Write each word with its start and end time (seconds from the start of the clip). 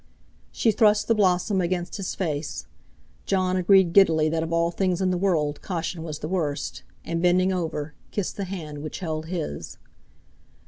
She 0.51 0.71
thrust 0.71 1.07
the 1.07 1.13
blossom 1.13 1.61
against 1.61 1.97
his 1.97 2.15
face; 2.15 2.65
Jon 3.27 3.55
agreed 3.55 3.93
giddily 3.93 4.29
that 4.29 4.41
of 4.41 4.51
all 4.51 4.71
things 4.71 4.99
in 4.99 5.11
the 5.11 5.15
world 5.17 5.61
caution 5.61 6.01
was 6.01 6.17
the 6.17 6.27
worst, 6.27 6.81
and 7.05 7.21
bending 7.21 7.53
over, 7.53 7.93
kissed 8.09 8.35
the 8.35 8.45
hand 8.45 8.79
which 8.79 8.97
held 8.97 9.27
his. 9.27 9.77